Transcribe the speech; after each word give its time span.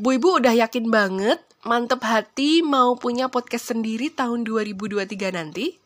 Bu 0.00 0.16
Ibu 0.16 0.40
udah 0.40 0.56
yakin 0.56 0.88
banget, 0.88 1.44
mantep 1.68 2.00
hati 2.00 2.64
mau 2.64 2.96
punya 2.96 3.28
podcast 3.28 3.76
sendiri 3.76 4.08
tahun 4.08 4.40
2023 4.40 5.36
nanti? 5.36 5.76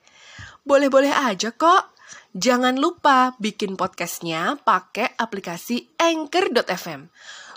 Boleh-boleh 0.63 1.11
aja 1.11 1.51
kok. 1.51 1.91
Jangan 2.31 2.79
lupa 2.79 3.35
bikin 3.43 3.75
podcastnya 3.75 4.63
pakai 4.63 5.11
aplikasi 5.19 5.91
Anchor.fm. 5.99 7.11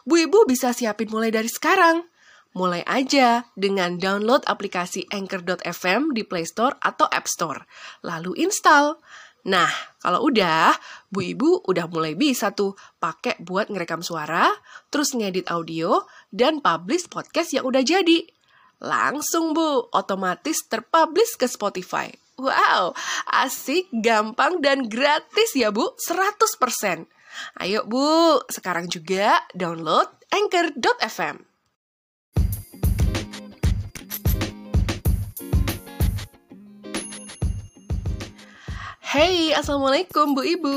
Bu 0.09 0.25
Ibu 0.25 0.49
bisa 0.49 0.73
siapin 0.73 1.13
mulai 1.13 1.29
dari 1.29 1.45
sekarang. 1.45 2.01
Mulai 2.57 2.81
aja 2.89 3.45
dengan 3.53 4.01
download 4.01 4.41
aplikasi 4.49 5.05
Anchor.fm 5.13 6.17
di 6.17 6.25
Play 6.25 6.49
Store 6.49 6.81
atau 6.81 7.05
App 7.13 7.29
Store. 7.29 7.61
Lalu 8.01 8.41
install. 8.41 8.97
Nah, 9.47 9.69
kalau 10.03 10.27
udah, 10.27 10.75
Bu 11.07 11.23
Ibu 11.23 11.63
udah 11.69 11.85
mulai 11.87 12.17
bisa 12.17 12.51
tuh 12.51 12.75
pakai 12.99 13.39
buat 13.39 13.71
ngerekam 13.71 14.03
suara, 14.03 14.51
terus 14.91 15.15
ngedit 15.15 15.47
audio, 15.47 16.03
dan 16.29 16.61
publish 16.61 17.09
podcast 17.09 17.53
yang 17.53 17.65
udah 17.65 17.81
jadi. 17.81 18.25
Langsung 18.79 19.51
Bu, 19.51 19.91
otomatis 19.91 20.63
terpublish 20.69 21.35
ke 21.35 21.49
Spotify. 21.49 22.13
Wow, 22.39 22.95
asik, 23.27 23.91
gampang, 23.91 24.63
dan 24.63 24.87
gratis 24.87 25.51
ya 25.51 25.75
Bu, 25.75 25.91
100%. 25.99 27.03
Ayo 27.59 27.83
Bu, 27.83 28.39
sekarang 28.47 28.87
juga 28.87 29.43
download 29.51 30.07
Anchor.fm. 30.31 31.48
Hey, 39.09 39.57
Assalamualaikum 39.57 40.37
Bu 40.37 40.45
Ibu 40.45 40.75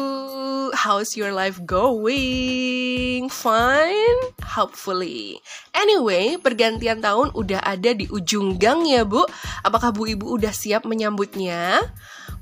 How's 0.73 1.21
your 1.21 1.37
life 1.37 1.61
going? 1.69 3.29
Fine? 3.29 4.21
Hopefully 4.57 5.37
Anyway, 5.77 6.41
pergantian 6.41 7.05
tahun 7.05 7.37
udah 7.37 7.61
ada 7.61 7.93
di 7.93 8.09
ujung 8.09 8.57
gang 8.57 8.89
ya 8.89 9.05
Bu 9.05 9.29
Apakah 9.61 9.93
Bu 9.93 10.09
Ibu 10.09 10.41
udah 10.41 10.49
siap 10.49 10.89
menyambutnya? 10.89 11.85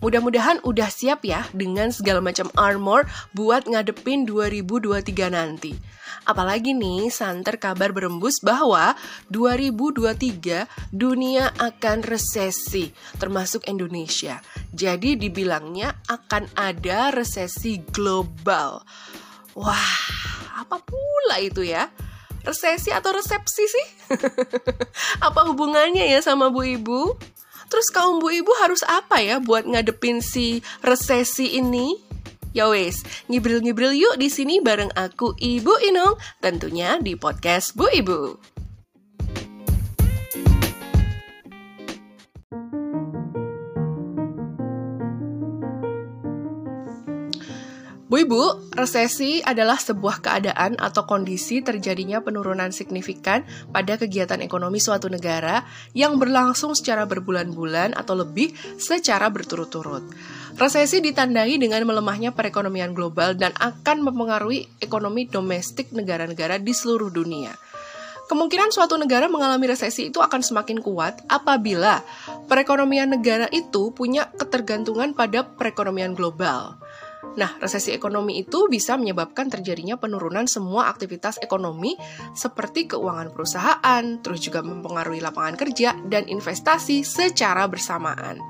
Mudah-mudahan 0.01 0.65
udah 0.65 0.89
siap 0.89 1.29
ya 1.29 1.45
dengan 1.53 1.93
segala 1.93 2.25
macam 2.25 2.49
armor 2.57 3.05
buat 3.37 3.69
ngadepin 3.69 4.25
2023 4.25 5.29
nanti. 5.29 5.77
Apalagi 6.25 6.73
nih 6.73 7.13
santer 7.13 7.61
kabar 7.61 7.93
berembus 7.93 8.41
bahwa 8.41 8.97
2023 9.29 10.65
dunia 10.89 11.53
akan 11.57 12.01
resesi, 12.01 12.89
termasuk 13.21 13.69
Indonesia. 13.69 14.41
Jadi 14.73 15.21
dibilangnya 15.21 15.93
akan 16.09 16.49
ada 16.57 17.13
resesi 17.13 17.81
global. 17.93 18.81
Wah, 19.53 19.97
apa 20.61 20.81
pula 20.81 21.37
itu 21.45 21.61
ya? 21.61 21.93
Resesi 22.41 22.89
atau 22.89 23.13
resepsi 23.13 23.65
sih? 23.69 23.87
apa 25.27 25.41
hubungannya 25.45 26.09
ya 26.09 26.25
sama 26.25 26.49
Bu 26.49 26.65
Ibu? 26.65 27.01
Terus 27.71 27.89
kaum 27.95 28.19
bu 28.19 28.35
ibu 28.35 28.51
harus 28.59 28.83
apa 28.83 29.23
ya 29.23 29.39
buat 29.39 29.63
ngadepin 29.63 30.19
si 30.19 30.59
resesi 30.83 31.55
ini? 31.55 31.95
Ya 32.51 32.67
wes, 32.67 33.07
ngibril-ngibril 33.31 33.95
yuk 33.95 34.19
di 34.19 34.27
sini 34.27 34.59
bareng 34.59 34.91
aku 34.99 35.39
Ibu 35.39 35.87
Inung, 35.87 36.19
tentunya 36.43 36.99
di 36.99 37.15
podcast 37.15 37.79
Bu 37.79 37.87
Ibu. 37.87 38.35
Bu 48.21 48.37
Ibu, 48.37 48.77
resesi 48.77 49.41
adalah 49.41 49.81
sebuah 49.81 50.21
keadaan 50.21 50.77
atau 50.77 51.09
kondisi 51.09 51.65
terjadinya 51.65 52.21
penurunan 52.21 52.69
signifikan 52.69 53.49
pada 53.73 53.97
kegiatan 53.97 54.45
ekonomi 54.45 54.77
suatu 54.77 55.09
negara 55.09 55.65
yang 55.97 56.21
berlangsung 56.21 56.77
secara 56.77 57.09
berbulan-bulan 57.09 57.97
atau 57.97 58.21
lebih 58.21 58.53
secara 58.77 59.33
berturut-turut. 59.33 60.05
Resesi 60.53 61.01
ditandai 61.01 61.57
dengan 61.57 61.81
melemahnya 61.89 62.37
perekonomian 62.37 62.93
global 62.93 63.41
dan 63.41 63.57
akan 63.57 64.05
mempengaruhi 64.05 64.69
ekonomi 64.85 65.25
domestik 65.25 65.89
negara-negara 65.89 66.61
di 66.61 66.77
seluruh 66.77 67.09
dunia. 67.09 67.57
Kemungkinan 68.29 68.69
suatu 68.69 69.01
negara 69.01 69.33
mengalami 69.33 69.73
resesi 69.73 70.13
itu 70.13 70.21
akan 70.21 70.45
semakin 70.45 70.85
kuat 70.85 71.25
apabila 71.25 72.05
perekonomian 72.53 73.17
negara 73.17 73.49
itu 73.49 73.97
punya 73.97 74.29
ketergantungan 74.37 75.17
pada 75.17 75.49
perekonomian 75.57 76.13
global. 76.13 76.77
Nah, 77.21 77.55
resesi 77.61 77.93
ekonomi 77.95 78.41
itu 78.43 78.67
bisa 78.67 78.97
menyebabkan 78.97 79.53
terjadinya 79.53 80.01
penurunan 80.01 80.49
semua 80.49 80.89
aktivitas 80.91 81.39
ekonomi 81.39 81.95
seperti 82.33 82.91
keuangan 82.91 83.31
perusahaan, 83.31 84.05
terus 84.25 84.41
juga 84.43 84.65
mempengaruhi 84.65 85.23
lapangan 85.23 85.55
kerja 85.55 85.95
dan 86.09 86.27
investasi 86.27 87.07
secara 87.07 87.69
bersamaan. 87.71 88.41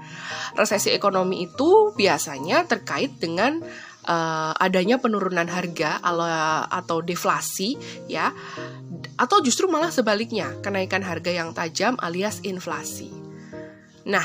Resesi 0.54 0.94
ekonomi 0.94 1.44
itu 1.44 1.92
biasanya 1.92 2.64
terkait 2.64 3.19
dengan 3.20 3.60
uh, 4.06 4.53
adanya 4.56 4.97
penurunan 4.97 5.50
harga 5.50 6.00
atau 6.70 7.04
deflasi 7.04 7.76
ya 8.09 8.32
atau 9.20 9.44
justru 9.44 9.69
malah 9.69 9.92
sebaliknya, 9.92 10.56
kenaikan 10.64 11.04
harga 11.04 11.28
yang 11.28 11.53
tajam 11.53 12.00
alias 12.00 12.41
inflasi. 12.47 13.12
Nah, 14.09 14.25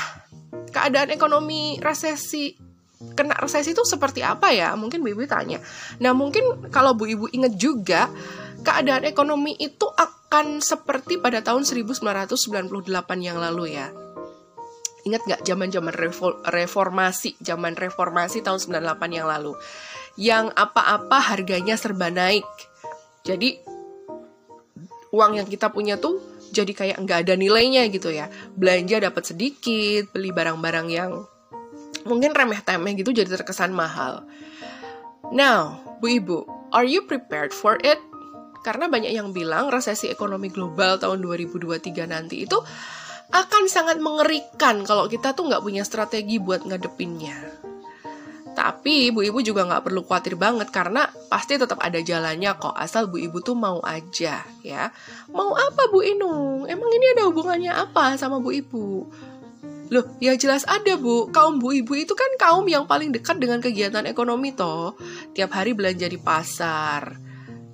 keadaan 0.72 1.12
ekonomi 1.12 1.76
resesi 1.84 2.65
kena 3.14 3.36
resesi 3.38 3.76
itu 3.76 3.84
seperti 3.84 4.24
apa 4.24 4.50
ya? 4.50 4.72
Mungkin 4.74 5.04
Bu 5.04 5.12
Ibu 5.12 5.28
tanya. 5.28 5.60
Nah, 6.02 6.16
mungkin 6.16 6.70
kalau 6.72 6.96
Bu 6.96 7.06
Ibu 7.06 7.30
ingat 7.30 7.54
juga, 7.54 8.10
keadaan 8.66 9.06
ekonomi 9.06 9.54
itu 9.60 9.86
akan 9.86 10.58
seperti 10.58 11.22
pada 11.22 11.38
tahun 11.44 11.62
1998 11.62 12.90
yang 13.22 13.38
lalu 13.38 13.78
ya. 13.78 13.92
Ingat 15.06 15.22
nggak 15.22 15.42
zaman-zaman 15.46 15.94
reformasi, 16.42 17.38
zaman 17.38 17.78
reformasi 17.78 18.42
tahun 18.42 18.58
98 18.58 19.14
yang 19.14 19.30
lalu. 19.30 19.54
Yang 20.18 20.50
apa-apa 20.58 21.30
harganya 21.30 21.78
serba 21.78 22.10
naik. 22.10 22.48
Jadi, 23.22 23.62
uang 25.14 25.38
yang 25.38 25.46
kita 25.46 25.70
punya 25.70 25.94
tuh 25.94 26.18
jadi 26.50 26.72
kayak 26.74 26.98
nggak 27.06 27.18
ada 27.26 27.34
nilainya 27.38 27.86
gitu 27.86 28.10
ya. 28.10 28.26
Belanja 28.54 28.98
dapat 28.98 29.30
sedikit, 29.30 30.10
beli 30.10 30.34
barang-barang 30.34 30.88
yang 30.90 31.22
mungkin 32.06 32.32
remeh-temeh 32.32 32.96
gitu 32.96 33.10
jadi 33.10 33.28
terkesan 33.28 33.74
mahal. 33.74 34.24
Now, 35.34 35.82
Bu 35.98 36.22
Ibu, 36.22 36.38
are 36.70 36.86
you 36.86 37.04
prepared 37.04 37.50
for 37.50 37.76
it? 37.82 37.98
Karena 38.62 38.90
banyak 38.90 39.14
yang 39.14 39.30
bilang 39.30 39.70
resesi 39.70 40.10
ekonomi 40.10 40.50
global 40.50 40.98
tahun 40.98 41.22
2023 41.22 42.06
nanti 42.06 42.46
itu 42.46 42.58
akan 43.30 43.66
sangat 43.66 43.98
mengerikan 43.98 44.86
kalau 44.86 45.10
kita 45.10 45.34
tuh 45.34 45.50
nggak 45.50 45.62
punya 45.62 45.82
strategi 45.82 46.38
buat 46.38 46.62
ngadepinnya. 46.62 47.66
Tapi 48.56 49.12
Bu 49.12 49.20
Ibu 49.20 49.44
juga 49.44 49.68
nggak 49.68 49.84
perlu 49.84 50.00
khawatir 50.00 50.40
banget 50.40 50.72
karena 50.72 51.04
pasti 51.28 51.60
tetap 51.60 51.76
ada 51.84 52.00
jalannya 52.00 52.56
kok 52.56 52.72
asal 52.72 53.04
Bu 53.04 53.20
Ibu 53.20 53.44
tuh 53.44 53.52
mau 53.52 53.84
aja 53.84 54.40
ya. 54.64 54.88
Mau 55.28 55.52
apa 55.52 55.92
Bu 55.92 56.00
Inung? 56.00 56.64
Emang 56.64 56.88
ini 56.88 57.06
ada 57.12 57.28
hubungannya 57.28 57.68
apa 57.68 58.16
sama 58.16 58.40
Bu 58.40 58.56
Ibu? 58.56 58.88
Loh, 59.92 60.04
ya 60.18 60.34
jelas 60.34 60.66
ada 60.66 60.98
bu. 60.98 61.30
Kaum 61.30 61.62
bu 61.62 61.76
ibu 61.76 61.94
itu 61.94 62.12
kan 62.12 62.30
kaum 62.38 62.66
yang 62.66 62.84
paling 62.90 63.14
dekat 63.14 63.38
dengan 63.38 63.62
kegiatan 63.62 64.02
ekonomi 64.06 64.50
toh. 64.54 64.98
Tiap 65.32 65.50
hari 65.54 65.72
belanja 65.76 66.10
di 66.10 66.18
pasar. 66.18 67.22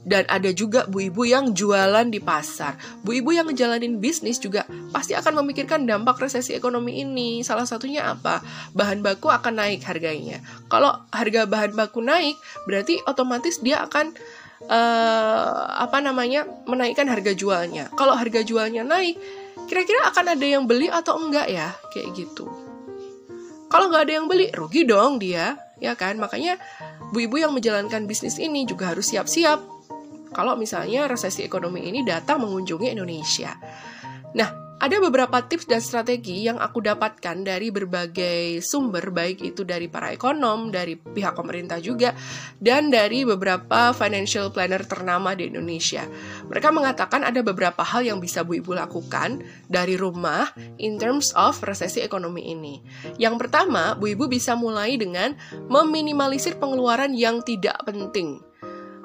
Dan 0.03 0.27
ada 0.27 0.51
juga 0.51 0.91
bu 0.91 0.99
ibu 0.99 1.23
yang 1.23 1.55
jualan 1.55 2.11
di 2.11 2.19
pasar. 2.19 2.75
Bu 3.07 3.15
ibu 3.15 3.31
yang 3.31 3.47
ngejalanin 3.47 4.03
bisnis 4.03 4.43
juga 4.43 4.67
pasti 4.91 5.15
akan 5.15 5.41
memikirkan 5.47 5.87
dampak 5.87 6.19
resesi 6.19 6.59
ekonomi 6.59 7.01
ini. 7.01 7.41
Salah 7.47 7.65
satunya 7.65 8.11
apa? 8.11 8.43
Bahan 8.75 9.01
baku 9.01 9.31
akan 9.31 9.63
naik 9.63 9.87
harganya. 9.87 10.43
Kalau 10.67 10.91
harga 11.15 11.47
bahan 11.47 11.79
baku 11.79 12.03
naik, 12.03 12.35
berarti 12.67 12.99
otomatis 13.07 13.63
dia 13.63 13.79
akan 13.87 14.11
uh, 14.67 15.81
apa 15.87 16.03
namanya 16.03 16.51
menaikkan 16.67 17.07
harga 17.07 17.31
jualnya. 17.33 17.87
Kalau 17.95 18.19
harga 18.19 18.43
jualnya 18.43 18.83
naik, 18.83 19.17
kira-kira 19.69 20.09
akan 20.11 20.37
ada 20.39 20.47
yang 20.47 20.65
beli 20.65 20.89
atau 20.89 21.19
enggak 21.19 21.49
ya? 21.51 21.75
Kayak 21.91 22.15
gitu. 22.17 22.47
Kalau 23.73 23.89
nggak 23.89 24.05
ada 24.05 24.13
yang 24.21 24.27
beli 24.29 24.53
rugi 24.53 24.85
dong 24.85 25.17
dia 25.17 25.57
ya 25.81 25.97
kan? 25.97 26.21
Makanya 26.21 26.61
bu 27.11 27.25
ibu 27.25 27.41
yang 27.41 27.57
menjalankan 27.57 28.05
bisnis 28.05 28.37
ini 28.37 28.69
juga 28.69 28.93
harus 28.93 29.09
siap-siap. 29.11 29.59
Kalau 30.33 30.57
misalnya 30.57 31.09
resesi 31.09 31.45
ekonomi 31.45 31.85
ini 31.85 32.05
datang 32.05 32.45
mengunjungi 32.45 32.93
Indonesia. 32.93 33.53
Nah 34.37 34.72
ada 34.83 34.99
beberapa 34.99 35.39
tips 35.47 35.71
dan 35.71 35.79
strategi 35.79 36.43
yang 36.43 36.59
aku 36.59 36.83
dapatkan 36.83 37.47
dari 37.47 37.71
berbagai 37.71 38.59
sumber, 38.67 39.15
baik 39.15 39.39
itu 39.55 39.63
dari 39.63 39.87
para 39.87 40.11
ekonom, 40.11 40.75
dari 40.75 40.99
pihak 40.99 41.39
pemerintah 41.39 41.79
juga, 41.79 42.19
dan 42.59 42.91
dari 42.91 43.23
beberapa 43.23 43.95
financial 43.95 44.51
planner 44.51 44.83
ternama 44.83 45.39
di 45.39 45.55
Indonesia. 45.55 46.03
Mereka 46.51 46.75
mengatakan 46.75 47.23
ada 47.23 47.39
beberapa 47.47 47.87
hal 47.87 48.03
yang 48.03 48.19
bisa 48.19 48.43
Bu 48.43 48.59
Ibu 48.59 48.75
lakukan 48.75 49.47
dari 49.71 49.95
rumah 49.95 50.51
in 50.83 50.99
terms 50.99 51.31
of 51.39 51.63
resesi 51.63 52.03
ekonomi 52.03 52.51
ini. 52.51 52.83
Yang 53.23 53.47
pertama, 53.47 53.95
Bu 53.95 54.11
Ibu 54.19 54.27
bisa 54.27 54.59
mulai 54.59 54.99
dengan 54.99 55.39
meminimalisir 55.71 56.59
pengeluaran 56.59 57.15
yang 57.15 57.39
tidak 57.47 57.79
penting. 57.87 58.52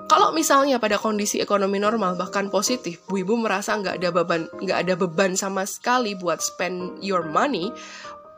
Kalau 0.07 0.31
misalnya 0.31 0.79
pada 0.79 0.95
kondisi 0.95 1.43
ekonomi 1.43 1.83
normal 1.83 2.15
bahkan 2.15 2.47
positif, 2.47 3.03
bu 3.11 3.19
ibu 3.27 3.35
merasa 3.35 3.75
nggak 3.75 3.99
ada 3.99 4.09
beban 4.15 4.47
nggak 4.63 4.79
ada 4.87 4.93
beban 4.95 5.35
sama 5.35 5.67
sekali 5.67 6.15
buat 6.15 6.39
spend 6.39 7.03
your 7.03 7.27
money 7.27 7.67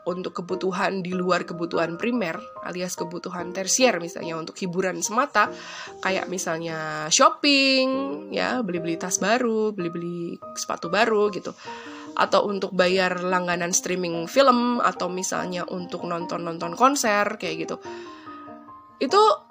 untuk 0.02 0.42
kebutuhan 0.42 1.06
di 1.06 1.14
luar 1.14 1.46
kebutuhan 1.46 1.94
primer 1.94 2.40
alias 2.66 2.96
kebutuhan 2.98 3.54
tersier 3.54 4.00
misalnya 4.02 4.34
untuk 4.34 4.56
hiburan 4.58 5.04
semata 5.04 5.52
kayak 6.02 6.26
misalnya 6.26 7.06
shopping 7.12 7.86
ya 8.32 8.64
beli-beli 8.64 8.96
tas 8.98 9.22
baru 9.22 9.70
beli-beli 9.70 10.42
sepatu 10.58 10.90
baru 10.90 11.30
gitu. 11.30 11.54
Atau 12.18 12.50
untuk 12.50 12.74
bayar 12.74 13.22
langganan 13.22 13.70
streaming 13.70 14.26
film 14.26 14.82
atau 14.82 15.06
misalnya 15.06 15.62
untuk 15.70 16.02
nonton-nonton 16.02 16.74
konser 16.74 17.38
kayak 17.38 17.56
gitu. 17.64 17.76
Itu 18.98 19.49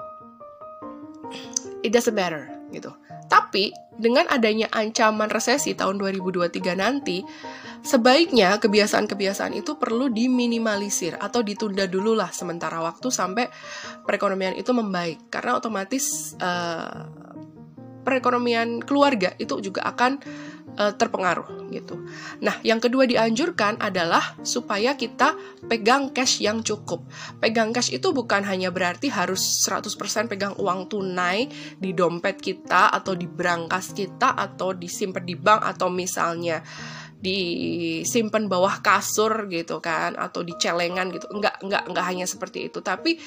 it 1.84 1.92
doesn't 1.92 2.16
matter 2.16 2.50
gitu. 2.70 2.94
Tapi 3.30 3.74
dengan 4.00 4.26
adanya 4.32 4.70
ancaman 4.74 5.30
resesi 5.30 5.76
tahun 5.76 6.00
2023 6.02 6.78
nanti, 6.78 7.22
sebaiknya 7.84 8.58
kebiasaan-kebiasaan 8.58 9.54
itu 9.60 9.76
perlu 9.78 10.10
diminimalisir 10.10 11.20
atau 11.20 11.46
ditunda 11.46 11.86
dulu 11.86 12.16
lah 12.16 12.32
sementara 12.34 12.80
waktu 12.84 13.08
sampai 13.12 13.46
perekonomian 14.04 14.58
itu 14.58 14.72
membaik 14.74 15.32
karena 15.32 15.56
otomatis 15.60 16.36
uh, 16.42 17.06
perekonomian 18.04 18.82
keluarga 18.84 19.36
itu 19.38 19.60
juga 19.62 19.86
akan 19.86 20.20
uh, 20.76 20.94
terpengaruh 20.94 21.70
gitu. 21.72 21.98
Nah, 22.44 22.60
yang 22.62 22.78
kedua 22.78 23.06
dianjurkan 23.08 23.80
adalah 23.82 24.38
supaya 24.42 24.94
kita 24.94 25.34
pegang 25.66 26.12
cash 26.14 26.44
yang 26.44 26.62
cukup. 26.62 27.06
Pegang 27.40 27.72
cash 27.72 27.94
itu 27.94 28.12
bukan 28.12 28.44
hanya 28.46 28.70
berarti 28.70 29.10
harus 29.10 29.64
100% 29.66 30.30
pegang 30.30 30.54
uang 30.60 30.92
tunai 30.92 31.50
di 31.78 31.96
dompet 31.96 32.38
kita 32.42 32.92
atau 32.94 33.14
di 33.14 33.26
brankas 33.26 33.96
kita 33.96 34.36
atau 34.36 34.76
disimpan 34.76 35.24
di 35.24 35.36
bank 35.38 35.62
atau 35.64 35.88
misalnya 35.90 36.62
disimpan 37.20 38.48
bawah 38.48 38.80
kasur 38.80 39.52
gitu 39.52 39.84
kan 39.84 40.16
atau 40.16 40.44
di 40.44 40.56
celengan 40.56 41.12
gitu. 41.12 41.28
Enggak, 41.32 41.60
enggak, 41.64 41.84
enggak 41.88 42.06
hanya 42.08 42.26
seperti 42.26 42.72
itu, 42.72 42.80
tapi 42.80 43.20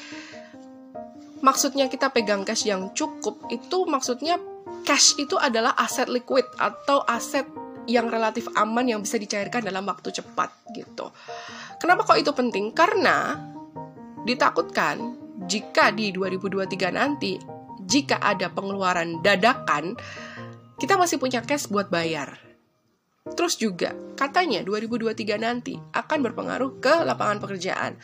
maksudnya 1.42 1.90
kita 1.90 2.08
pegang 2.14 2.46
cash 2.46 2.70
yang 2.70 2.94
cukup 2.94 3.50
itu 3.50 3.84
maksudnya 3.84 4.38
cash 4.82 5.16
itu 5.18 5.38
adalah 5.38 5.74
aset 5.78 6.10
liquid 6.10 6.44
atau 6.58 7.02
aset 7.06 7.46
yang 7.90 8.06
relatif 8.06 8.46
aman 8.54 8.86
yang 8.86 9.00
bisa 9.02 9.18
dicairkan 9.18 9.62
dalam 9.66 9.82
waktu 9.86 10.14
cepat 10.14 10.50
gitu. 10.74 11.10
Kenapa 11.82 12.06
kok 12.06 12.18
itu 12.18 12.30
penting? 12.30 12.70
Karena 12.70 13.34
ditakutkan 14.22 15.18
jika 15.50 15.90
di 15.90 16.14
2023 16.14 16.94
nanti 16.94 17.34
jika 17.82 18.22
ada 18.22 18.46
pengeluaran 18.46 19.18
dadakan 19.18 19.98
kita 20.78 20.94
masih 20.94 21.18
punya 21.18 21.42
cash 21.42 21.66
buat 21.66 21.90
bayar. 21.90 22.38
Terus 23.22 23.54
juga 23.54 23.94
katanya 24.18 24.62
2023 24.66 25.38
nanti 25.38 25.78
akan 25.78 26.18
berpengaruh 26.26 26.82
ke 26.82 26.94
lapangan 27.06 27.38
pekerjaan. 27.38 27.98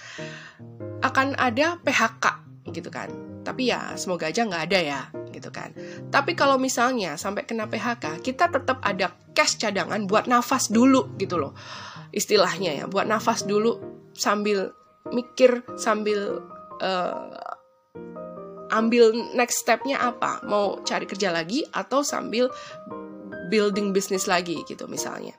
Akan 1.02 1.34
ada 1.38 1.78
PHK 1.82 2.24
gitu 2.70 2.90
kan. 2.90 3.10
Tapi 3.42 3.70
ya 3.70 3.94
semoga 3.94 4.30
aja 4.30 4.46
nggak 4.46 4.64
ada 4.70 4.78
ya 4.78 5.00
gitu 5.38 5.54
kan. 5.54 5.70
Tapi 6.10 6.34
kalau 6.34 6.58
misalnya 6.58 7.14
sampai 7.14 7.46
kena 7.46 7.70
PHK, 7.70 8.18
kita 8.20 8.50
tetap 8.50 8.82
ada 8.82 9.14
cash 9.32 9.56
cadangan 9.56 10.04
buat 10.10 10.26
nafas 10.26 10.68
dulu 10.68 11.14
gitu 11.16 11.38
loh. 11.38 11.54
Istilahnya 12.10 12.82
ya, 12.82 12.84
buat 12.90 13.06
nafas 13.06 13.46
dulu 13.46 13.78
sambil 14.18 14.74
mikir 15.14 15.64
sambil 15.78 16.42
uh, 16.82 17.32
ambil 18.68 19.16
next 19.32 19.64
stepnya 19.64 19.96
apa 19.96 20.44
mau 20.44 20.80
cari 20.84 21.08
kerja 21.08 21.32
lagi 21.32 21.64
atau 21.72 22.04
sambil 22.04 22.52
building 23.48 23.96
bisnis 23.96 24.28
lagi 24.28 24.60
gitu 24.68 24.84
misalnya 24.84 25.32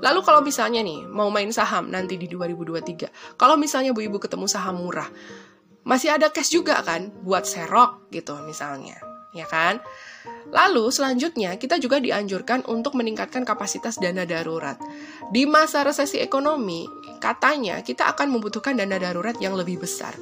lalu 0.00 0.24
kalau 0.24 0.40
misalnya 0.40 0.80
nih 0.80 1.04
mau 1.04 1.28
main 1.28 1.52
saham 1.52 1.92
nanti 1.92 2.16
di 2.16 2.24
2023 2.32 3.36
kalau 3.36 3.60
misalnya 3.60 3.92
bu 3.92 4.00
ibu 4.00 4.16
ketemu 4.16 4.48
saham 4.48 4.80
murah 4.80 5.08
masih 5.84 6.12
ada 6.12 6.32
cash 6.32 6.52
juga 6.52 6.80
kan 6.80 7.12
buat 7.20 7.44
serok 7.44 8.08
gitu 8.08 8.32
misalnya 8.48 8.96
ya 9.30 9.46
kan? 9.46 9.78
Lalu 10.50 10.90
selanjutnya 10.90 11.54
kita 11.56 11.78
juga 11.78 12.02
dianjurkan 12.02 12.66
untuk 12.66 12.98
meningkatkan 12.98 13.46
kapasitas 13.46 13.96
dana 14.02 14.26
darurat. 14.26 14.76
Di 15.30 15.46
masa 15.46 15.86
resesi 15.86 16.18
ekonomi, 16.18 16.84
katanya 17.22 17.80
kita 17.86 18.10
akan 18.10 18.34
membutuhkan 18.34 18.74
dana 18.74 18.98
darurat 18.98 19.38
yang 19.38 19.54
lebih 19.54 19.80
besar. 19.82 20.12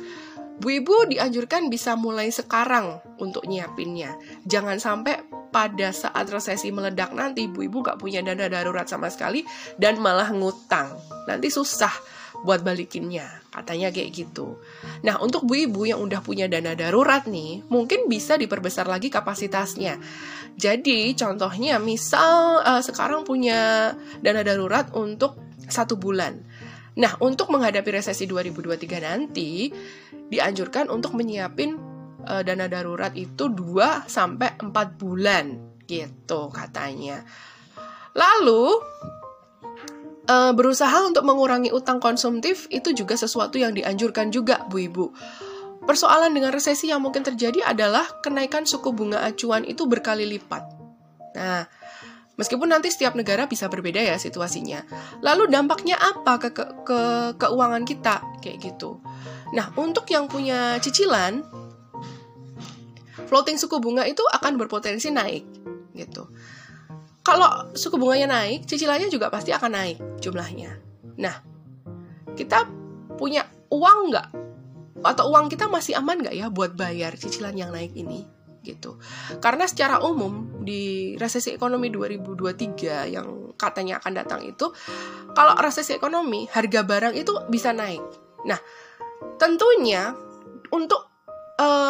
Bu 0.59 0.75
Ibu 0.83 1.15
dianjurkan 1.15 1.71
bisa 1.71 1.95
mulai 1.95 2.35
sekarang 2.35 2.99
untuk 3.23 3.47
nyiapinnya. 3.47 4.19
Jangan 4.43 4.83
sampai 4.83 5.23
pada 5.49 5.95
saat 5.95 6.29
resesi 6.29 6.69
meledak 6.75 7.15
nanti 7.15 7.47
Bu 7.47 7.65
Ibu 7.71 7.87
gak 7.87 7.99
punya 8.03 8.21
dana 8.21 8.51
darurat 8.51 8.85
sama 8.91 9.07
sekali 9.09 9.47
dan 9.79 10.03
malah 10.03 10.35
ngutang. 10.35 10.99
Nanti 11.31 11.49
susah 11.49 11.95
buat 12.43 12.63
balikinnya. 12.63 13.27
Katanya 13.51 13.91
kayak 13.91 14.11
gitu. 14.15 14.61
Nah, 15.03 15.19
untuk 15.19 15.43
bu 15.49 15.59
ibu 15.59 15.83
yang 15.89 15.99
udah 15.99 16.23
punya 16.23 16.47
dana 16.47 16.75
darurat 16.79 17.27
nih, 17.27 17.67
mungkin 17.67 18.07
bisa 18.07 18.39
diperbesar 18.39 18.87
lagi 18.87 19.11
kapasitasnya. 19.11 19.99
Jadi, 20.59 21.15
contohnya 21.19 21.79
misal 21.83 22.63
uh, 22.63 22.83
sekarang 22.83 23.27
punya 23.27 23.95
dana 24.23 24.43
darurat 24.47 24.91
untuk 24.95 25.39
satu 25.67 25.99
bulan. 25.99 26.39
Nah, 26.99 27.15
untuk 27.23 27.51
menghadapi 27.55 28.03
resesi 28.03 28.27
2023 28.27 29.07
nanti, 29.07 29.71
dianjurkan 30.29 30.91
untuk 30.91 31.15
menyiapin 31.15 31.79
uh, 32.27 32.43
dana 32.43 32.67
darurat 32.67 33.15
itu 33.15 33.51
2 33.51 34.11
sampai 34.11 34.59
4 34.59 34.71
bulan 34.99 35.79
gitu 35.89 36.53
katanya. 36.53 37.25
Lalu 38.19 38.83
uh, 40.29 40.53
berusaha 40.53 41.03
untuk 41.03 41.25
mengurangi 41.25 41.73
utang 41.73 41.99
konsumtif 41.99 42.69
itu 42.69 42.93
juga 42.93 43.17
sesuatu 43.17 43.57
yang 43.57 43.73
dianjurkan 43.75 44.29
juga, 44.29 44.63
Bu 44.69 44.85
Ibu. 44.85 45.07
Persoalan 45.89 46.37
dengan 46.37 46.53
resesi 46.53 46.93
yang 46.93 47.01
mungkin 47.01 47.25
terjadi 47.25 47.65
adalah 47.65 48.05
kenaikan 48.21 48.69
suku 48.69 48.93
bunga 48.93 49.25
acuan 49.25 49.65
itu 49.65 49.89
berkali 49.89 50.29
lipat. 50.29 50.61
Nah, 51.33 51.65
meskipun 52.37 52.69
nanti 52.69 52.93
setiap 52.93 53.17
negara 53.17 53.49
bisa 53.49 53.73
berbeda 53.73 54.05
ya 54.05 54.21
situasinya. 54.21 54.85
Lalu 55.25 55.49
dampaknya 55.49 55.97
apa 55.97 56.37
ke, 56.37 56.49
ke, 56.53 56.65
ke 56.85 57.01
keuangan 57.41 57.89
kita 57.89 58.21
kayak 58.45 58.61
gitu. 58.61 59.01
Nah, 59.57 59.73
untuk 59.81 60.05
yang 60.13 60.29
punya 60.29 60.77
cicilan, 60.77 61.41
floating 63.33 63.57
suku 63.57 63.81
bunga 63.81 64.05
itu 64.05 64.21
akan 64.29 64.61
berpotensi 64.61 65.09
naik 65.09 65.45
gitu 65.97 66.29
kalau 67.29 67.69
suku 67.77 68.01
bunganya 68.01 68.41
naik, 68.41 68.65
cicilannya 68.65 69.13
juga 69.13 69.29
pasti 69.29 69.53
akan 69.53 69.71
naik 69.77 69.99
jumlahnya. 70.25 70.81
Nah, 71.21 71.37
kita 72.33 72.65
punya 73.21 73.45
uang 73.69 73.99
nggak? 74.09 74.29
Atau 75.05 75.29
uang 75.29 75.53
kita 75.53 75.69
masih 75.69 76.01
aman 76.01 76.25
nggak 76.25 76.33
ya 76.33 76.49
buat 76.49 76.73
bayar 76.73 77.21
cicilan 77.21 77.53
yang 77.53 77.69
naik 77.69 77.93
ini? 77.93 78.25
gitu. 78.69 79.01
Karena 79.41 79.65
secara 79.65 80.05
umum 80.05 80.61
di 80.61 81.15
resesi 81.17 81.57
ekonomi 81.57 81.89
2023 81.89 83.09
yang 83.09 83.57
katanya 83.57 83.97
akan 84.03 84.13
datang 84.13 84.41
itu 84.45 84.69
kalau 85.33 85.57
resesi 85.57 85.97
ekonomi 85.97 86.45
harga 86.53 86.85
barang 86.85 87.15
itu 87.17 87.33
bisa 87.49 87.73
naik. 87.73 88.03
Nah, 88.45 88.61
tentunya 89.41 90.13
untuk 90.69 91.08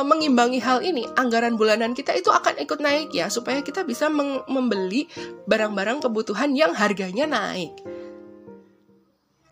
mengimbangi 0.08 0.58
hal 0.64 0.80
ini, 0.80 1.04
anggaran 1.14 1.60
bulanan 1.60 1.92
kita 1.92 2.16
itu 2.16 2.32
akan 2.32 2.56
ikut 2.64 2.80
naik 2.80 3.12
ya, 3.12 3.28
supaya 3.28 3.60
kita 3.60 3.84
bisa 3.84 4.08
membeli 4.48 5.04
barang-barang 5.44 6.08
kebutuhan 6.08 6.56
yang 6.56 6.72
harganya 6.72 7.28
naik. 7.28 7.76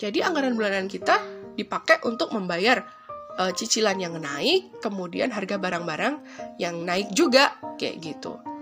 Jadi 0.00 0.24
anggaran 0.24 0.56
bulanan 0.56 0.88
kita 0.88 1.20
dipakai 1.56 2.00
untuk 2.08 2.32
membayar 2.32 2.84
uh, 3.36 3.52
cicilan 3.52 4.00
yang 4.00 4.16
naik, 4.16 4.80
kemudian 4.80 5.28
harga 5.32 5.60
barang-barang 5.60 6.20
yang 6.56 6.80
naik 6.84 7.12
juga 7.12 7.56
kayak 7.76 8.00
gitu. 8.00 8.55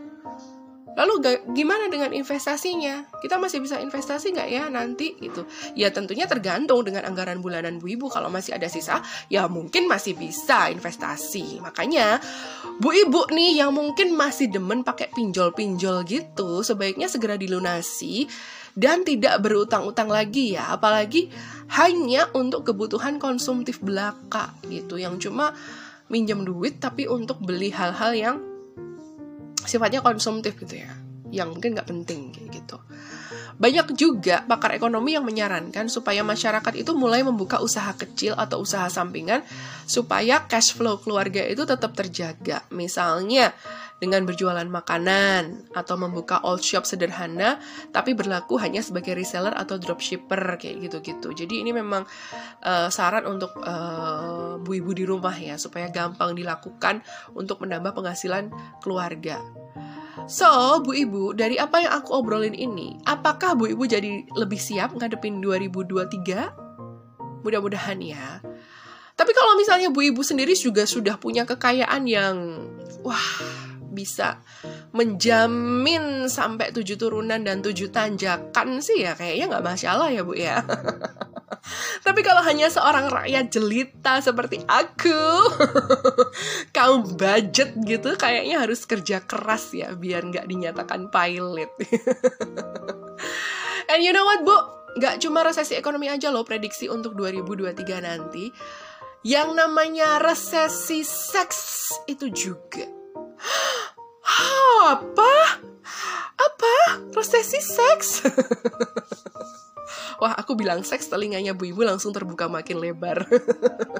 Lalu 0.95 1.43
gimana 1.59 1.91
dengan 1.91 2.15
investasinya? 2.15 3.11
Kita 3.19 3.35
masih 3.43 3.59
bisa 3.59 3.83
investasi 3.83 4.31
nggak 4.31 4.49
ya 4.49 4.71
nanti 4.71 5.19
itu? 5.19 5.43
Ya 5.75 5.91
tentunya 5.91 6.31
tergantung 6.31 6.87
dengan 6.87 7.03
anggaran 7.03 7.43
bulanan 7.43 7.83
Bu 7.83 7.99
Ibu. 7.99 8.07
Kalau 8.15 8.31
masih 8.31 8.55
ada 8.55 8.71
sisa, 8.71 9.03
ya 9.27 9.51
mungkin 9.51 9.91
masih 9.91 10.15
bisa 10.15 10.71
investasi. 10.71 11.59
Makanya 11.59 12.23
Bu 12.79 12.95
Ibu 12.95 13.35
nih 13.35 13.59
yang 13.59 13.75
mungkin 13.75 14.15
masih 14.15 14.55
demen 14.55 14.87
pakai 14.87 15.11
pinjol-pinjol 15.11 16.07
gitu, 16.07 16.63
sebaiknya 16.63 17.11
segera 17.11 17.35
dilunasi 17.35 18.31
dan 18.79 19.03
tidak 19.03 19.43
berutang-utang 19.43 20.07
lagi 20.07 20.55
ya. 20.55 20.79
Apalagi 20.79 21.27
hanya 21.75 22.31
untuk 22.39 22.71
kebutuhan 22.71 23.19
konsumtif 23.19 23.83
belaka 23.83 24.55
gitu, 24.71 24.95
yang 24.95 25.19
cuma 25.19 25.59
minjem 26.07 26.47
duit 26.47 26.79
tapi 26.79 27.11
untuk 27.11 27.43
beli 27.43 27.75
hal-hal 27.75 28.15
yang 28.15 28.37
sifatnya 29.65 30.01
konsumtif 30.05 30.57
gitu 30.61 30.81
ya 30.81 30.93
yang 31.35 31.51
mungkin 31.51 31.75
nggak 31.75 31.91
penting 31.91 32.31
kayak 32.31 32.63
gitu. 32.63 32.79
Banyak 33.59 33.95
juga 33.99 34.47
pakar 34.47 34.79
ekonomi 34.79 35.19
yang 35.19 35.27
menyarankan 35.27 35.91
supaya 35.91 36.23
masyarakat 36.23 36.75
itu 36.79 36.95
mulai 36.95 37.27
membuka 37.27 37.59
usaha 37.59 37.91
kecil 37.95 38.39
atau 38.39 38.63
usaha 38.63 38.87
sampingan 38.87 39.43
supaya 39.87 40.47
cash 40.47 40.75
flow 40.79 41.03
keluarga 41.03 41.43
itu 41.43 41.67
tetap 41.67 41.95
terjaga. 41.95 42.63
Misalnya 42.71 43.51
dengan 44.05 44.29
berjualan 44.29 44.69
makanan 44.69 45.73
atau 45.73 45.97
membuka 45.97 46.45
old 46.45 46.61
shop 46.61 46.85
sederhana 46.85 47.57
tapi 47.89 48.13
berlaku 48.13 48.61
hanya 48.61 48.85
sebagai 48.85 49.17
reseller 49.17 49.57
atau 49.57 49.81
dropshipper 49.81 50.61
kayak 50.61 50.85
gitu-gitu. 50.85 51.33
Jadi 51.33 51.65
ini 51.65 51.73
memang 51.73 52.05
uh, 52.61 52.93
saran 52.93 53.25
untuk 53.25 53.57
uh, 53.65 54.61
bu 54.61 54.77
ibu 54.77 54.93
di 54.93 55.09
rumah 55.09 55.33
ya 55.33 55.57
supaya 55.57 55.89
gampang 55.89 56.37
dilakukan 56.37 57.01
untuk 57.33 57.65
menambah 57.65 57.97
penghasilan 57.97 58.53
keluarga. 58.85 59.41
So, 60.25 60.81
Bu 60.81 60.95
Ibu, 60.95 61.37
dari 61.37 61.61
apa 61.61 61.85
yang 61.85 61.93
aku 62.01 62.17
obrolin 62.17 62.57
ini, 62.57 62.97
apakah 63.05 63.59
Bu 63.59 63.69
Ibu 63.77 63.85
jadi 63.85 64.25
lebih 64.33 64.57
siap 64.57 64.97
ngadepin 64.97 65.43
2023? 65.43 67.45
Mudah-mudahan 67.45 68.01
ya. 68.01 68.41
Tapi 69.15 69.31
kalau 69.37 69.55
misalnya 69.55 69.93
Bu 69.93 70.01
Ibu 70.01 70.27
sendiri 70.27 70.57
juga 70.57 70.89
sudah 70.89 71.21
punya 71.21 71.47
kekayaan 71.47 72.09
yang 72.09 72.37
wah, 73.05 73.29
bisa 73.95 74.43
menjamin 74.91 76.27
sampai 76.27 76.75
tujuh 76.75 76.99
turunan 76.99 77.47
dan 77.47 77.63
tujuh 77.63 77.95
tanjakan 77.95 78.83
sih 78.83 79.07
ya 79.07 79.15
kayaknya 79.15 79.55
nggak 79.55 79.65
masalah 79.65 80.11
ya 80.11 80.27
Bu 80.27 80.35
ya. 80.35 80.67
Tapi 82.05 82.21
kalau 82.21 82.45
hanya 82.45 82.69
seorang 82.69 83.09
rakyat 83.09 83.49
jelita 83.49 84.21
seperti 84.21 84.61
aku, 84.69 85.23
kaum 86.77 87.17
budget 87.17 87.73
gitu, 87.89 88.13
kayaknya 88.21 88.61
harus 88.61 88.85
kerja 88.85 89.25
keras 89.25 89.73
ya 89.73 89.97
biar 89.97 90.29
nggak 90.29 90.45
dinyatakan 90.45 91.09
pilot. 91.09 91.73
And 93.91 94.05
you 94.05 94.13
know 94.13 94.29
what, 94.29 94.45
Bu? 94.45 94.57
Nggak 95.01 95.25
cuma 95.25 95.43
resesi 95.43 95.75
ekonomi 95.75 96.07
aja 96.07 96.31
loh 96.31 96.47
prediksi 96.47 96.87
untuk 96.87 97.19
2023 97.19 97.83
nanti. 98.05 98.53
Yang 99.25 99.57
namanya 99.57 100.21
resesi 100.21 101.01
seks 101.01 101.89
itu 102.05 102.29
juga. 102.29 102.85
Apa? 104.85 105.35
Apa? 106.37 106.75
Resesi 107.17 107.61
seks? 107.63 108.21
Wah, 110.23 110.33
aku 110.39 110.55
bilang 110.55 110.87
seks, 110.87 111.11
telinganya 111.11 111.53
Bu 111.53 111.69
Ibu 111.69 111.85
langsung 111.85 112.15
terbuka 112.15 112.47
makin 112.47 112.79
lebar. 112.79 113.27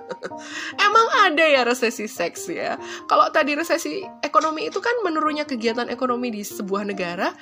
Emang 0.87 1.07
ada 1.21 1.45
ya 1.45 1.67
resesi 1.67 2.07
seks 2.07 2.49
ya? 2.49 2.79
Kalau 3.11 3.29
tadi 3.35 3.59
resesi 3.59 4.07
ekonomi 4.23 4.71
itu 4.71 4.79
kan 4.79 4.95
menurunnya 5.03 5.45
kegiatan 5.45 5.91
ekonomi 5.91 6.31
di 6.31 6.47
sebuah 6.47 6.87
negara 6.87 7.35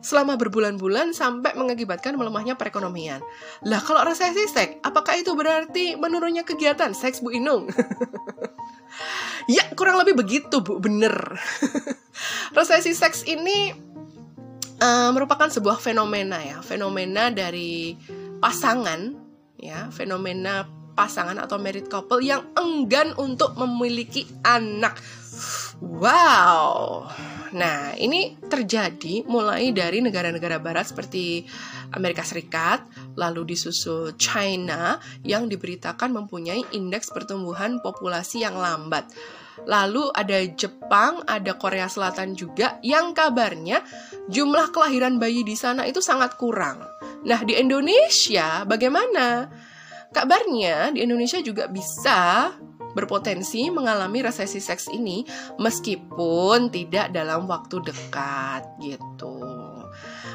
selama 0.00 0.40
berbulan-bulan 0.40 1.12
sampai 1.12 1.52
mengakibatkan 1.58 2.16
melemahnya 2.16 2.56
perekonomian. 2.56 3.20
Lah, 3.66 3.82
kalau 3.84 4.06
resesi 4.06 4.48
seks, 4.48 4.80
apakah 4.80 5.20
itu 5.20 5.36
berarti 5.36 5.98
menurunnya 5.98 6.46
kegiatan 6.46 6.96
seks 6.96 7.20
Bu 7.20 7.34
Inung? 7.34 7.68
ya, 9.50 9.64
kurang 9.74 9.98
lebih 9.98 10.14
begitu 10.14 10.62
Bu, 10.62 10.78
bener. 10.78 11.12
resesi 12.56 12.94
seks 12.94 13.26
ini 13.26 13.74
uh, 14.78 15.10
merupakan 15.10 15.50
sebuah 15.50 15.82
fenomena 15.82 16.38
ya, 16.38 16.62
fenomena 16.62 17.34
dari 17.34 17.98
pasangan 18.40 19.28
ya 19.60 19.92
fenomena 19.92 20.64
pasangan 20.96 21.36
atau 21.36 21.60
married 21.60 21.88
couple 21.88 22.20
yang 22.24 22.44
enggan 22.56 23.12
untuk 23.16 23.56
memiliki 23.56 24.28
anak. 24.44 25.00
Wow. 25.80 27.08
Nah, 27.50 27.96
ini 27.98 28.38
terjadi 28.38 29.26
mulai 29.26 29.74
dari 29.74 29.98
negara-negara 29.98 30.62
barat 30.62 30.92
seperti 30.92 31.42
Amerika 31.96 32.22
Serikat, 32.22 32.86
lalu 33.18 33.56
disusul 33.56 34.14
China 34.14 35.00
yang 35.26 35.50
diberitakan 35.50 36.14
mempunyai 36.14 36.62
indeks 36.76 37.10
pertumbuhan 37.10 37.82
populasi 37.82 38.46
yang 38.46 38.54
lambat. 38.54 39.10
Lalu 39.66 40.14
ada 40.14 40.38
Jepang, 40.52 41.26
ada 41.26 41.58
Korea 41.58 41.90
Selatan 41.90 42.38
juga 42.38 42.78
yang 42.86 43.16
kabarnya 43.16 43.82
jumlah 44.30 44.70
kelahiran 44.70 45.18
bayi 45.18 45.42
di 45.42 45.58
sana 45.58 45.88
itu 45.88 45.98
sangat 45.98 46.38
kurang. 46.38 46.86
Nah, 47.26 47.40
di 47.42 47.58
Indonesia 47.58 48.62
bagaimana? 48.62 49.50
Kabarnya 50.10 50.94
di 50.94 51.02
Indonesia 51.06 51.38
juga 51.42 51.66
bisa 51.70 52.50
berpotensi 52.92 53.70
mengalami 53.70 54.24
resesi 54.24 54.58
seks 54.58 54.90
ini 54.90 55.22
meskipun 55.58 56.70
tidak 56.72 57.14
dalam 57.14 57.46
waktu 57.46 57.82
dekat 57.84 58.66
gitu. 58.82 59.38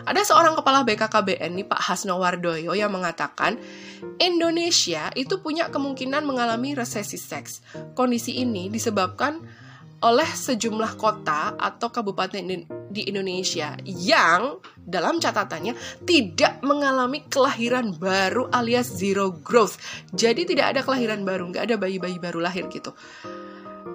Ada 0.06 0.22
seorang 0.22 0.54
kepala 0.54 0.86
BKKBN 0.86 1.52
nih 1.58 1.66
Pak 1.66 1.82
Hasno 1.82 2.22
Wardoyo 2.22 2.78
yang 2.78 2.94
mengatakan 2.94 3.58
Indonesia 4.22 5.10
itu 5.18 5.42
punya 5.42 5.74
kemungkinan 5.74 6.22
mengalami 6.22 6.78
resesi 6.78 7.18
seks. 7.18 7.66
Kondisi 7.98 8.38
ini 8.38 8.70
disebabkan 8.70 9.42
oleh 10.06 10.30
sejumlah 10.30 11.02
kota 11.02 11.58
atau 11.58 11.90
kabupaten 11.90 12.46
di 12.96 13.12
Indonesia 13.12 13.76
yang 13.84 14.64
dalam 14.80 15.20
catatannya 15.20 15.76
tidak 16.08 16.64
mengalami 16.64 17.28
kelahiran 17.28 17.92
baru 18.00 18.48
alias 18.56 18.96
zero 18.96 19.36
growth. 19.44 19.76
Jadi 20.16 20.48
tidak 20.48 20.72
ada 20.72 20.82
kelahiran 20.88 21.28
baru, 21.28 21.52
nggak 21.52 21.68
ada 21.68 21.76
bayi-bayi 21.76 22.16
baru 22.16 22.40
lahir 22.40 22.72
gitu. 22.72 22.96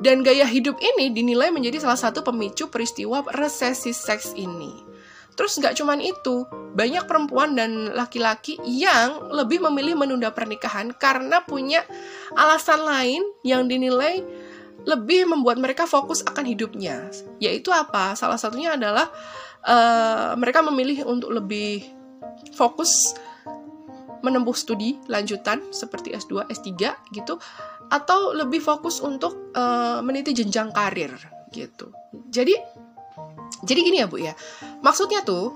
Dan 0.04 0.20
gaya 0.20 0.44
hidup 0.44 0.76
ini 0.76 1.08
dinilai 1.12 1.48
menjadi 1.48 1.80
salah 1.80 1.98
satu 1.98 2.20
pemicu 2.20 2.68
peristiwa 2.68 3.24
resesi 3.32 3.96
seks 3.96 4.36
ini. 4.36 4.90
Terus 5.40 5.56
nggak 5.56 5.80
cuman 5.80 6.04
itu, 6.04 6.44
banyak 6.76 7.08
perempuan 7.08 7.56
dan 7.56 7.96
laki-laki 7.96 8.60
yang 8.66 9.32
lebih 9.32 9.64
memilih 9.64 9.96
menunda 9.96 10.28
pernikahan 10.36 10.92
karena 10.92 11.40
punya 11.40 11.80
alasan 12.36 12.84
lain 12.84 13.24
yang 13.40 13.64
dinilai 13.64 14.20
lebih 14.88 15.28
membuat 15.28 15.60
mereka 15.60 15.84
fokus 15.84 16.24
akan 16.24 16.44
hidupnya. 16.48 17.10
Yaitu 17.42 17.68
apa? 17.74 18.16
Salah 18.16 18.40
satunya 18.40 18.76
adalah 18.76 19.08
uh, 19.64 20.32
mereka 20.36 20.64
memilih 20.64 21.04
untuk 21.08 21.32
lebih 21.32 21.84
fokus 22.54 23.16
menempuh 24.20 24.52
studi 24.52 25.00
lanjutan 25.08 25.72
seperti 25.72 26.12
S2, 26.12 26.48
S3 26.52 26.68
gitu 27.16 27.40
atau 27.90 28.36
lebih 28.36 28.60
fokus 28.60 29.00
untuk 29.00 29.50
uh, 29.56 30.04
meniti 30.04 30.36
jenjang 30.36 30.70
karir 30.70 31.16
gitu. 31.50 31.90
Jadi 32.30 32.54
jadi 33.64 33.80
gini 33.80 33.98
ya 34.00 34.06
Bu 34.06 34.20
ya. 34.20 34.36
Maksudnya 34.84 35.24
tuh 35.24 35.52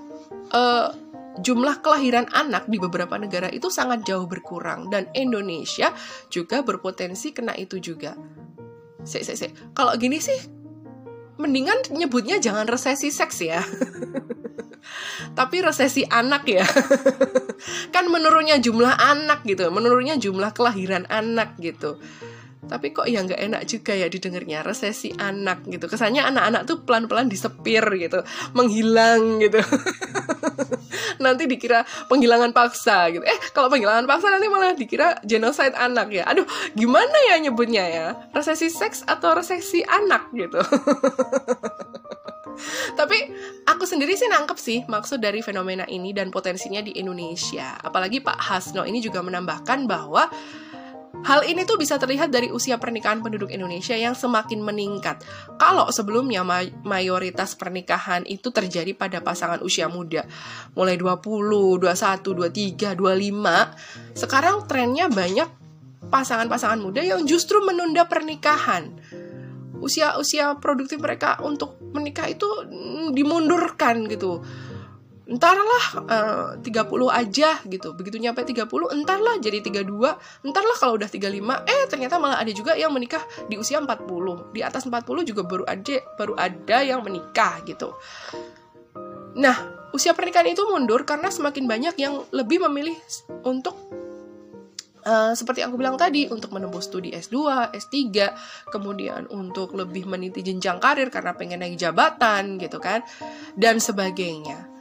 uh, 0.51 0.89
jumlah 1.39 1.83
kelahiran 1.83 2.27
anak 2.31 2.67
di 2.67 2.77
beberapa 2.79 3.15
negara 3.19 3.51
itu 3.51 3.67
sangat 3.67 4.03
jauh 4.07 4.27
berkurang 4.27 4.87
dan 4.91 5.07
Indonesia 5.15 5.91
juga 6.27 6.61
berpotensi 6.61 7.31
kena 7.31 7.55
itu 7.55 7.79
juga. 7.79 8.17
Sik, 9.05 9.23
sik, 9.23 9.37
sik. 9.37 9.51
Kalau 9.77 9.93
gini 9.95 10.17
sih, 10.17 10.35
mendingan 11.37 11.85
nyebutnya 11.93 12.41
jangan 12.41 12.65
resesi 12.65 13.13
seks 13.13 13.45
ya. 13.45 13.61
Tapi 15.37 15.61
resesi 15.61 16.01
anak 16.05 16.43
ya. 16.49 16.65
kan 17.95 18.05
menurunnya 18.09 18.57
jumlah 18.57 18.97
anak 18.97 19.45
gitu, 19.45 19.69
menurunnya 19.69 20.17
jumlah 20.17 20.51
kelahiran 20.51 21.05
anak 21.07 21.55
gitu 21.61 22.01
tapi 22.65 22.91
kok 22.91 23.05
ya 23.05 23.21
nggak 23.21 23.37
enak 23.37 23.61
juga 23.69 23.93
ya 23.93 24.09
didengarnya 24.09 24.65
resesi 24.65 25.13
anak 25.13 25.65
gitu 25.69 25.85
kesannya 25.85 26.25
anak-anak 26.25 26.65
tuh 26.65 26.81
pelan-pelan 26.81 27.29
disepir 27.29 27.85
gitu 28.01 28.25
menghilang 28.57 29.37
gitu 29.37 29.61
nanti 31.23 31.49
dikira 31.49 31.85
penghilangan 32.07 32.51
paksa 32.51 33.11
gitu. 33.11 33.23
Eh 33.23 33.39
kalau 33.51 33.71
penghilangan 33.71 34.07
paksa 34.09 34.31
nanti 34.31 34.47
malah 34.47 34.73
dikira 34.73 35.19
genocide 35.23 35.75
anak 35.75 36.11
ya. 36.11 36.23
Aduh 36.27 36.45
gimana 36.73 37.17
ya 37.33 37.35
nyebutnya 37.41 37.83
ya? 37.85 38.07
Resesi 38.31 38.71
seks 38.71 39.03
atau 39.05 39.35
resesi 39.35 39.83
anak 39.85 40.31
gitu. 40.33 40.61
Tapi 42.99 43.17
aku 43.67 43.83
sendiri 43.83 44.15
sih 44.15 44.31
nangkep 44.31 44.55
sih 44.55 44.79
maksud 44.87 45.19
dari 45.19 45.43
fenomena 45.43 45.83
ini 45.91 46.15
dan 46.15 46.31
potensinya 46.31 46.79
di 46.79 46.95
Indonesia. 46.95 47.75
Apalagi 47.83 48.23
Pak 48.23 48.39
Hasno 48.39 48.87
ini 48.87 49.03
juga 49.03 49.19
menambahkan 49.19 49.83
bahwa 49.85 50.31
Hal 51.25 51.41
ini 51.49 51.65
tuh 51.65 51.81
bisa 51.81 51.97
terlihat 51.97 52.29
dari 52.29 52.53
usia 52.53 52.77
pernikahan 52.77 53.25
penduduk 53.25 53.49
Indonesia 53.49 53.97
yang 53.97 54.13
semakin 54.13 54.61
meningkat. 54.61 55.25
Kalau 55.57 55.89
sebelumnya 55.89 56.45
mayoritas 56.85 57.57
pernikahan 57.57 58.21
itu 58.29 58.53
terjadi 58.53 58.93
pada 58.93 59.25
pasangan 59.25 59.57
usia 59.65 59.89
muda, 59.89 60.29
mulai 60.77 61.01
20, 61.01 61.81
21, 61.81 62.93
23, 62.93 62.93
25, 62.93 64.13
sekarang 64.13 64.69
trennya 64.69 65.09
banyak 65.09 65.49
pasangan-pasangan 66.13 66.77
muda 66.77 67.01
yang 67.01 67.25
justru 67.25 67.57
menunda 67.65 68.05
pernikahan. 68.05 68.93
Usia-usia 69.81 70.61
produktif 70.61 71.01
mereka 71.01 71.41
untuk 71.41 71.81
menikah 71.89 72.29
itu 72.29 72.47
dimundurkan 73.17 74.05
gitu 74.05 74.45
entarlah 75.25 75.85
uh, 76.05 76.49
30 76.61 76.85
aja 77.09 77.49
gitu. 77.65 77.97
Begitu 77.97 78.21
nyampe 78.21 78.45
30 78.45 78.69
entarlah 78.93 79.35
jadi 79.41 79.57
32 79.61 80.45
entarlah 80.45 80.75
kalau 80.77 80.93
udah 81.01 81.09
35 81.09 81.65
eh 81.65 81.81
ternyata 81.89 82.21
malah 82.21 82.37
ada 82.37 82.51
juga 82.53 82.77
yang 82.77 82.93
menikah 82.93 83.21
di 83.49 83.57
usia 83.57 83.81
40 83.81 84.53
di 84.53 84.61
atas 84.61 84.85
40 84.85 85.25
juga 85.25 85.41
baru 85.41 85.65
ada 85.65 85.97
baru 86.17 86.33
ada 86.37 86.77
yang 86.85 87.01
menikah 87.01 87.65
gitu. 87.65 87.97
Nah 89.35 89.89
usia 89.97 90.13
pernikahan 90.13 90.51
itu 90.51 90.61
mundur 90.69 91.01
karena 91.07 91.33
semakin 91.33 91.65
banyak 91.65 91.95
yang 91.97 92.21
lebih 92.29 92.61
memilih 92.69 92.95
untuk 93.41 93.75
Uh, 95.05 95.37
seperti 95.37 95.61
aku 95.61 95.77
bilang 95.77 96.01
tadi, 96.01 96.25
untuk 96.33 96.49
menembus 96.49 96.89
studi 96.89 97.13
S2, 97.13 97.69
S3, 97.77 97.93
kemudian 98.73 99.29
untuk 99.29 99.77
lebih 99.77 100.09
meniti 100.09 100.41
jenjang 100.41 100.81
karir 100.81 101.13
karena 101.13 101.37
pengen 101.37 101.61
naik 101.61 101.77
jabatan 101.77 102.57
gitu 102.57 102.81
kan, 102.81 103.05
dan 103.53 103.77
sebagainya. 103.77 104.74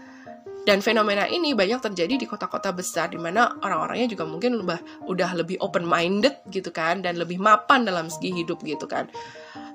Dan 0.64 0.80
fenomena 0.80 1.28
ini 1.28 1.52
banyak 1.52 1.76
terjadi 1.76 2.16
di 2.16 2.25
kota-kota 2.25 2.73
besar 2.73 3.12
di 3.12 3.21
mana 3.21 3.52
orang-orangnya 3.61 4.16
juga 4.16 4.25
mungkin 4.25 4.64
udah, 4.64 5.04
udah 5.04 5.30
lebih 5.37 5.61
open 5.61 5.85
minded 5.85 6.40
gitu 6.49 6.73
kan 6.73 7.04
dan 7.04 7.21
lebih 7.21 7.37
mapan 7.37 7.85
dalam 7.85 8.09
segi 8.09 8.33
hidup 8.33 8.64
gitu 8.64 8.88
kan. 8.88 9.12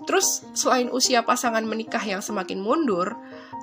Terus 0.09 0.41
selain 0.57 0.89
usia 0.89 1.21
pasangan 1.21 1.61
menikah 1.61 2.01
yang 2.01 2.25
semakin 2.25 2.57
mundur, 2.57 3.13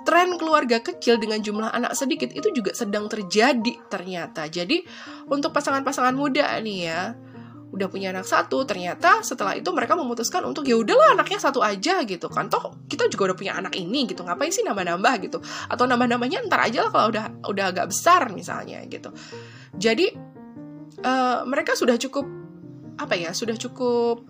tren 0.07 0.39
keluarga 0.39 0.79
kecil 0.79 1.19
dengan 1.19 1.43
jumlah 1.43 1.75
anak 1.75 1.99
sedikit 1.99 2.31
itu 2.31 2.55
juga 2.55 2.71
sedang 2.71 3.11
terjadi 3.11 3.75
ternyata. 3.91 4.47
Jadi 4.47 4.87
untuk 5.27 5.51
pasangan-pasangan 5.51 6.15
muda 6.15 6.55
nih 6.63 6.79
ya, 6.87 7.19
udah 7.67 7.91
punya 7.91 8.15
anak 8.15 8.25
satu 8.25 8.63
ternyata 8.63 9.21
setelah 9.27 9.59
itu 9.59 9.69
mereka 9.75 9.99
memutuskan 9.99 10.47
untuk 10.47 10.63
ya 10.65 10.79
udahlah 10.79 11.19
anaknya 11.19 11.43
satu 11.43 11.61
aja 11.61 12.07
gitu 12.07 12.31
kan. 12.31 12.47
Toh 12.47 12.87
kita 12.87 13.11
juga 13.11 13.33
udah 13.33 13.37
punya 13.37 13.53
anak 13.59 13.75
ini 13.75 14.07
gitu. 14.07 14.23
Ngapain 14.23 14.53
sih 14.55 14.63
nambah-nambah? 14.63 15.15
gitu. 15.27 15.39
Atau 15.69 15.85
nambah-nambahnya 15.89 16.47
ntar 16.47 16.67
aja 16.71 16.87
lah 16.87 16.91
kalau 16.95 17.07
udah 17.11 17.25
udah 17.47 17.65
agak 17.75 17.87
besar 17.91 18.31
misalnya 18.31 18.81
gitu. 18.87 19.11
Jadi 19.75 20.15
uh, 21.03 21.43
mereka 21.45 21.75
sudah 21.75 21.99
cukup 21.99 22.25
apa 22.97 23.13
ya 23.13 23.37
sudah 23.37 23.59
cukup 23.61 24.25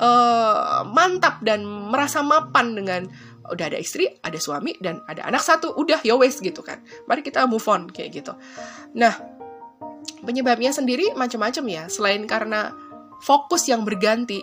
uh, 0.00 0.86
mantap 0.88 1.42
dan 1.44 1.64
merasa 1.64 2.24
mapan 2.24 2.72
dengan 2.72 3.02
udah 3.46 3.66
ada 3.70 3.78
istri, 3.78 4.10
ada 4.22 4.38
suami 4.42 4.74
dan 4.82 5.02
ada 5.06 5.22
anak 5.26 5.42
satu, 5.42 5.74
udah 5.78 6.02
ya 6.02 6.18
wes 6.18 6.42
gitu 6.42 6.62
kan. 6.66 6.82
Mari 7.06 7.22
kita 7.22 7.46
move 7.46 7.64
on 7.70 7.86
kayak 7.86 8.22
gitu. 8.22 8.34
Nah, 8.98 9.35
Penyebabnya 10.24 10.72
sendiri 10.72 11.12
macam-macam 11.14 11.64
ya, 11.68 11.82
selain 11.86 12.24
karena 12.24 12.72
fokus 13.22 13.68
yang 13.70 13.86
berganti, 13.86 14.42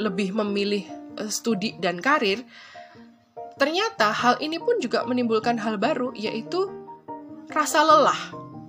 lebih 0.00 0.32
memilih 0.32 0.86
uh, 1.20 1.28
studi 1.28 1.76
dan 1.76 2.00
karir, 2.00 2.42
ternyata 3.60 4.10
hal 4.10 4.40
ini 4.40 4.56
pun 4.56 4.80
juga 4.80 5.04
menimbulkan 5.04 5.60
hal 5.60 5.76
baru, 5.76 6.14
yaitu 6.16 6.70
rasa 7.52 7.84
lelah. 7.84 8.18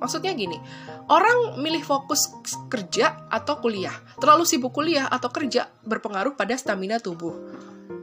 Maksudnya 0.04 0.36
gini, 0.36 0.60
orang 1.08 1.64
milih 1.64 1.80
fokus 1.80 2.28
kerja 2.68 3.30
atau 3.32 3.64
kuliah. 3.64 3.96
Terlalu 4.20 4.44
sibuk 4.44 4.76
kuliah 4.76 5.08
atau 5.08 5.32
kerja 5.32 5.72
berpengaruh 5.88 6.36
pada 6.36 6.60
stamina 6.60 7.00
tubuh. 7.00 7.32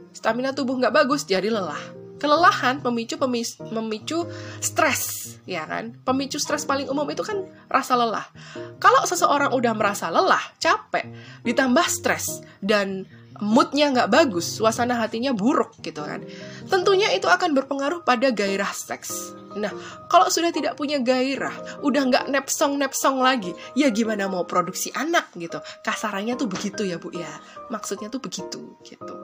Stamina 0.09 0.49
tubuh 0.57 0.81
nggak 0.81 0.95
bagus, 1.05 1.29
jadi 1.29 1.53
lelah 1.53 2.00
kelelahan 2.21 2.77
memicu 2.85 3.17
pemis, 3.17 3.57
memicu 3.73 4.29
stres 4.61 5.33
ya 5.49 5.65
kan? 5.65 5.97
Pemicu 6.05 6.37
stres 6.37 6.69
paling 6.69 6.85
umum 6.85 7.09
itu 7.09 7.25
kan 7.25 7.41
rasa 7.65 7.97
lelah. 7.97 8.29
Kalau 8.77 9.01
seseorang 9.09 9.57
udah 9.57 9.73
merasa 9.73 10.13
lelah 10.13 10.41
capek 10.61 11.09
ditambah 11.41 11.85
stres 11.89 12.45
dan 12.61 13.09
moodnya 13.41 13.89
nggak 13.89 14.11
bagus 14.13 14.61
suasana 14.61 15.01
hatinya 15.01 15.33
buruk 15.33 15.81
gitu 15.81 16.05
kan 16.05 16.21
tentunya 16.69 17.09
itu 17.15 17.25
akan 17.25 17.57
berpengaruh 17.57 18.05
pada 18.05 18.29
gairah 18.29 18.69
seks. 18.69 19.33
Nah 19.57 19.73
kalau 20.07 20.29
sudah 20.29 20.53
tidak 20.53 20.77
punya 20.77 21.01
gairah 21.01 21.81
udah 21.81 22.01
nggak 22.07 22.25
nepsong 22.29 22.77
nepsong 22.77 23.17
lagi 23.17 23.51
ya 23.73 23.89
gimana 23.89 24.29
mau 24.29 24.45
produksi 24.45 24.93
anak 24.93 25.33
gitu? 25.35 25.57
Kasarannya 25.81 26.37
tuh 26.37 26.47
begitu 26.47 26.85
ya 26.85 27.01
bu 27.01 27.09
ya? 27.17 27.29
Maksudnya 27.73 28.13
tuh 28.13 28.21
begitu 28.21 28.77
gitu. 28.85 29.15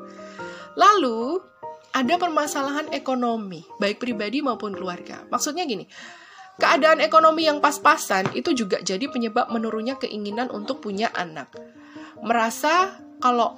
Lalu 0.73 1.39
ada 1.97 2.13
permasalahan 2.21 2.93
ekonomi, 2.93 3.65
baik 3.81 3.97
pribadi 3.97 4.45
maupun 4.45 4.77
keluarga. 4.77 5.25
Maksudnya 5.33 5.65
gini, 5.65 5.89
keadaan 6.61 7.01
ekonomi 7.01 7.49
yang 7.49 7.57
pas-pasan 7.57 8.37
itu 8.37 8.53
juga 8.53 8.77
jadi 8.85 9.09
penyebab 9.09 9.49
menurunnya 9.49 9.97
keinginan 9.97 10.53
untuk 10.53 10.85
punya 10.85 11.09
anak. 11.17 11.49
Merasa 12.21 13.01
kalau 13.17 13.57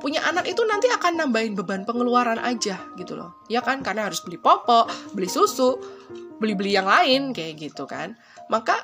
punya 0.00 0.24
anak 0.24 0.48
itu 0.48 0.64
nanti 0.64 0.88
akan 0.88 1.28
nambahin 1.28 1.52
beban 1.52 1.84
pengeluaran 1.84 2.40
aja 2.40 2.80
gitu 2.96 3.20
loh. 3.20 3.44
Ya 3.52 3.60
kan? 3.60 3.84
Karena 3.84 4.08
harus 4.08 4.24
beli 4.24 4.40
popok, 4.40 4.88
beli 5.12 5.28
susu, 5.28 5.76
beli-beli 6.40 6.80
yang 6.80 6.88
lain 6.88 7.36
kayak 7.36 7.68
gitu 7.68 7.84
kan. 7.84 8.16
Maka 8.48 8.80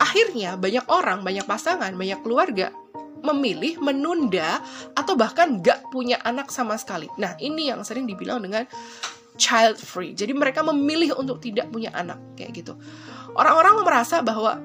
akhirnya 0.00 0.56
banyak 0.56 0.88
orang, 0.88 1.20
banyak 1.20 1.44
pasangan, 1.44 1.92
banyak 1.92 2.24
keluarga 2.24 2.72
memilih 3.22 3.80
menunda 3.82 4.62
atau 4.94 5.14
bahkan 5.18 5.58
gak 5.62 5.90
punya 5.90 6.18
anak 6.22 6.50
sama 6.50 6.78
sekali. 6.78 7.10
Nah, 7.18 7.34
ini 7.38 7.70
yang 7.70 7.82
sering 7.82 8.06
dibilang 8.06 8.42
dengan 8.42 8.64
child 9.38 9.78
free. 9.78 10.12
Jadi 10.12 10.34
mereka 10.34 10.66
memilih 10.66 11.14
untuk 11.16 11.38
tidak 11.38 11.70
punya 11.70 11.94
anak 11.94 12.18
kayak 12.34 12.52
gitu. 12.58 12.74
Orang-orang 13.38 13.86
merasa 13.86 14.20
bahwa 14.20 14.58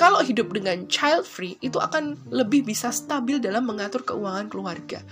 kalau 0.00 0.24
hidup 0.24 0.48
dengan 0.56 0.88
child 0.88 1.28
free 1.28 1.60
itu 1.60 1.76
akan 1.76 2.16
lebih 2.32 2.64
bisa 2.64 2.88
stabil 2.88 3.36
dalam 3.36 3.68
mengatur 3.68 4.00
keuangan 4.00 4.48
keluarga. 4.48 5.04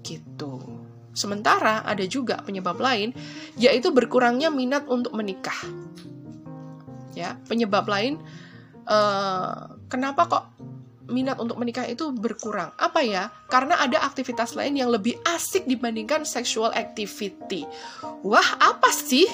Gitu. 0.00 0.64
Sementara 1.12 1.84
ada 1.84 2.02
juga 2.08 2.40
penyebab 2.40 2.80
lain 2.80 3.12
yaitu 3.60 3.92
berkurangnya 3.92 4.48
minat 4.48 4.88
untuk 4.88 5.12
menikah. 5.12 5.60
Ya, 7.12 7.36
penyebab 7.50 7.84
lain 7.84 8.16
uh, 8.88 9.76
kenapa 9.92 10.24
kok 10.24 10.44
minat 11.08 11.40
untuk 11.40 11.56
menikah 11.56 11.88
itu 11.88 12.12
berkurang. 12.12 12.70
Apa 12.76 13.00
ya? 13.00 13.32
Karena 13.48 13.80
ada 13.80 14.04
aktivitas 14.04 14.52
lain 14.52 14.76
yang 14.76 14.92
lebih 14.92 15.16
asik 15.24 15.64
dibandingkan 15.64 16.28
sexual 16.28 16.70
activity. 16.76 17.64
Wah, 18.22 18.48
apa 18.60 18.92
sih? 18.92 19.24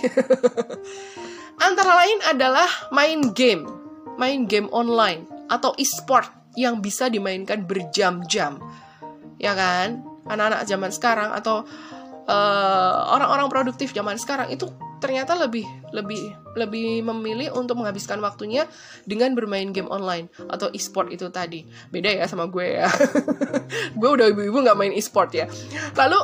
Antara 1.66 1.92
lain 2.06 2.18
adalah 2.30 2.70
main 2.94 3.34
game, 3.34 3.66
main 4.16 4.46
game 4.46 4.70
online 4.70 5.26
atau 5.50 5.74
e-sport 5.76 6.30
yang 6.54 6.78
bisa 6.78 7.10
dimainkan 7.10 7.66
berjam-jam. 7.66 8.62
Ya 9.42 9.52
kan? 9.58 10.02
Anak-anak 10.24 10.62
zaman 10.64 10.90
sekarang 10.94 11.30
atau 11.34 11.66
eh, 12.24 12.94
orang-orang 13.12 13.50
uh, 13.50 13.52
produktif 13.52 13.92
zaman 13.92 14.16
sekarang 14.16 14.48
itu 14.48 14.70
ternyata 15.04 15.36
lebih 15.36 15.68
lebih 15.92 16.32
lebih 16.56 17.04
memilih 17.04 17.52
untuk 17.52 17.76
menghabiskan 17.76 18.24
waktunya 18.24 18.64
dengan 19.04 19.36
bermain 19.36 19.68
game 19.68 19.92
online 19.92 20.32
atau 20.48 20.72
e-sport 20.72 21.12
itu 21.12 21.28
tadi. 21.28 21.68
Beda 21.92 22.08
ya 22.08 22.24
sama 22.24 22.48
gue 22.48 22.80
ya. 22.80 22.88
Gue 24.00 24.10
udah 24.16 24.32
ibu-ibu 24.32 24.64
nggak 24.64 24.78
main 24.80 24.96
e-sport 24.96 25.36
ya. 25.36 25.44
Lalu 25.92 26.16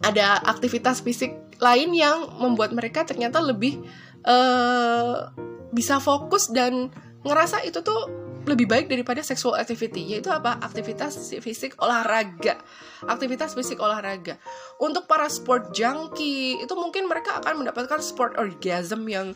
ada 0.00 0.40
aktivitas 0.48 1.04
fisik 1.04 1.36
lain 1.60 1.92
yang 1.92 2.40
membuat 2.40 2.72
mereka 2.72 3.04
ternyata 3.04 3.44
lebih 3.44 3.84
uh, 4.24 5.28
bisa 5.76 6.00
fokus 6.00 6.48
dan 6.48 6.88
ngerasa 7.24 7.68
itu 7.68 7.84
tuh 7.84 8.23
lebih 8.44 8.68
baik 8.68 8.86
daripada 8.92 9.24
sexual 9.24 9.56
activity 9.56 10.16
yaitu 10.16 10.28
apa? 10.28 10.60
Aktivitas 10.60 11.16
fisik 11.40 11.76
olahraga. 11.80 12.60
Aktivitas 13.04 13.56
fisik 13.56 13.80
olahraga. 13.80 14.36
Untuk 14.80 15.08
para 15.08 15.28
sport 15.32 15.72
junkie 15.72 16.60
itu 16.60 16.74
mungkin 16.76 17.08
mereka 17.08 17.40
akan 17.40 17.64
mendapatkan 17.64 18.00
sport 18.04 18.36
orgasm 18.36 19.08
yang 19.08 19.32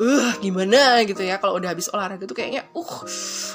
uh 0.00 0.32
gimana 0.44 1.00
gitu 1.08 1.24
ya. 1.24 1.40
Kalau 1.40 1.56
udah 1.56 1.72
habis 1.72 1.88
olahraga 1.92 2.28
tuh 2.28 2.36
kayaknya 2.36 2.68
uh 2.76 2.94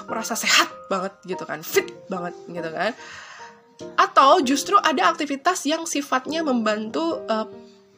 merasa 0.09 0.33
sehat 0.33 0.69
banget 0.89 1.13
gitu 1.25 1.43
kan. 1.45 1.61
Fit 1.61 1.87
banget 2.09 2.33
gitu 2.49 2.69
kan. 2.73 2.91
Atau 3.93 4.41
justru 4.41 4.73
ada 4.81 5.13
aktivitas 5.13 5.61
yang 5.69 5.85
sifatnya 5.85 6.41
membantu 6.41 7.21
uh, 7.29 7.45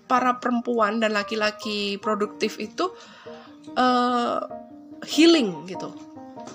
para 0.10 0.42
perempuan 0.42 1.00
dan 1.00 1.16
laki-laki 1.16 2.02
produktif 2.02 2.60
itu 2.60 2.92
uh, 3.78 4.42
healing 5.06 5.70
gitu 5.70 5.94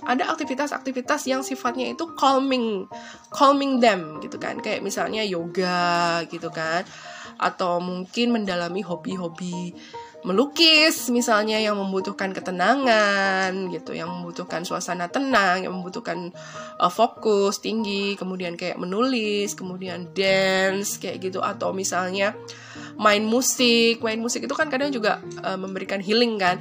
ada 0.05 0.31
aktivitas-aktivitas 0.33 1.27
yang 1.29 1.41
sifatnya 1.41 1.93
itu 1.93 2.05
calming 2.15 2.89
calming 3.33 3.81
them 3.81 4.21
gitu 4.21 4.37
kan. 4.37 4.61
Kayak 4.61 4.85
misalnya 4.85 5.25
yoga 5.25 6.23
gitu 6.29 6.49
kan. 6.53 6.85
Atau 7.41 7.83
mungkin 7.83 8.31
mendalami 8.31 8.85
hobi-hobi 8.85 9.75
melukis 10.25 11.13
misalnya 11.13 11.61
yang 11.61 11.77
membutuhkan 11.77 12.33
ketenangan 12.33 13.53
gitu 13.69 13.93
yang 13.93 14.09
membutuhkan 14.09 14.65
suasana 14.65 15.13
tenang 15.13 15.69
yang 15.69 15.77
membutuhkan 15.77 16.33
uh, 16.81 16.89
fokus 16.89 17.61
tinggi 17.61 18.17
kemudian 18.17 18.57
kayak 18.57 18.81
menulis 18.81 19.53
kemudian 19.53 20.09
dance 20.17 20.97
kayak 20.97 21.21
gitu 21.21 21.45
atau 21.45 21.77
misalnya 21.77 22.33
main 22.97 23.21
musik 23.21 24.01
main 24.01 24.17
musik 24.17 24.49
itu 24.49 24.55
kan 24.57 24.73
kadang 24.73 24.89
juga 24.89 25.21
uh, 25.45 25.61
memberikan 25.61 26.01
healing 26.01 26.41
kan 26.41 26.59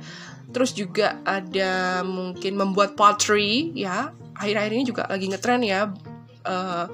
Terus 0.53 0.71
juga 0.77 1.17
ada 1.25 2.05
mungkin 2.05 2.53
membuat 2.53 2.93
pottery 2.93 3.73
ya. 3.73 4.13
Akhir-akhir 4.37 4.71
ini 4.77 4.85
juga 4.85 5.03
lagi 5.09 5.25
ngetren 5.25 5.65
ya. 5.65 5.89
Uh, 6.45 6.85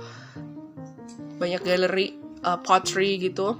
banyak 1.35 1.59
galeri 1.63 2.15
uh, 2.43 2.59
pottery 2.59 3.19
gitu 3.19 3.59